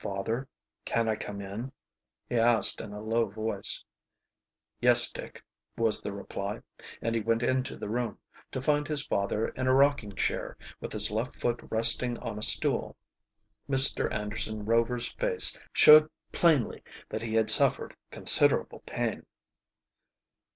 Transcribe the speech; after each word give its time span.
"Father, 0.00 0.48
can 0.84 1.08
I 1.08 1.14
come 1.14 1.40
in?" 1.40 1.70
he 2.28 2.34
asked 2.36 2.80
in 2.80 2.92
a 2.92 3.00
low 3.00 3.26
voice. 3.28 3.84
"Yes, 4.80 5.12
Dick," 5.12 5.44
was 5.78 6.02
the 6.02 6.12
reply, 6.12 6.60
and 7.00 7.14
he 7.14 7.20
went 7.20 7.44
into 7.44 7.76
the 7.76 7.88
room, 7.88 8.18
to 8.50 8.60
find 8.60 8.88
his 8.88 9.06
father 9.06 9.46
in 9.46 9.68
a 9.68 9.74
rocking 9.74 10.10
chair, 10.16 10.56
with 10.80 10.90
his 10.92 11.12
left 11.12 11.36
foot 11.36 11.60
resting 11.70 12.18
on 12.18 12.36
a 12.36 12.42
stool. 12.42 12.96
Mr. 13.70 14.12
Anderson 14.12 14.64
Rover's 14.64 15.12
face 15.12 15.56
showed 15.72 16.10
plainly 16.32 16.82
that 17.08 17.22
he 17.22 17.34
had 17.36 17.48
suffered 17.48 17.94
considerable 18.10 18.80
pain. 18.86 19.24